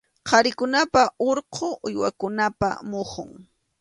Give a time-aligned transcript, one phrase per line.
[0.27, 3.29] Qharikunapa urqu uywakunapa muhun.